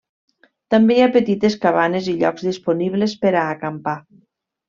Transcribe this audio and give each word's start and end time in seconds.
També 0.75 0.95
hi 0.99 1.03
ha 1.07 1.11
petites 1.17 1.57
cabanes 1.65 2.09
i 2.13 2.17
llocs 2.23 2.47
disponibles 2.49 3.15
per 3.27 3.35
a 3.35 3.47
acampar. 3.53 3.97